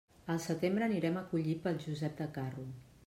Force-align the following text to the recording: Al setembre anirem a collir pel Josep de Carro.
Al 0.35 0.39
setembre 0.45 0.85
anirem 0.87 1.19
a 1.21 1.23
collir 1.33 1.55
pel 1.67 1.79
Josep 1.85 2.17
de 2.23 2.29
Carro. 2.39 2.67